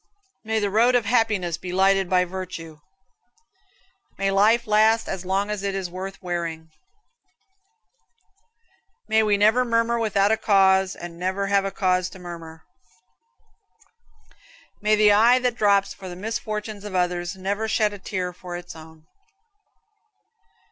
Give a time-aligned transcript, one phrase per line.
[0.43, 2.79] May the road of happiness be lighted by virtue.
[4.17, 6.71] May life last as long as it is worth wearing.
[9.07, 12.63] May we never murmur without a cause, and never have a cause to murmur.
[14.81, 18.57] May the eye that drops for the misfortunes of others never shed a tear for
[18.57, 19.05] its own.